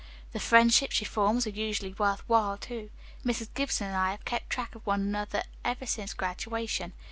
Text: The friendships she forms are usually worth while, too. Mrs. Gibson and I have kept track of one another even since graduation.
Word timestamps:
The 0.31 0.39
friendships 0.39 0.95
she 0.95 1.05
forms 1.05 1.45
are 1.45 1.51
usually 1.51 1.93
worth 1.93 2.27
while, 2.27 2.57
too. 2.57 2.89
Mrs. 3.23 3.49
Gibson 3.53 3.85
and 3.85 3.95
I 3.95 4.09
have 4.09 4.25
kept 4.25 4.49
track 4.49 4.73
of 4.73 4.83
one 4.87 5.01
another 5.01 5.43
even 5.63 5.87
since 5.87 6.15
graduation. 6.15 6.93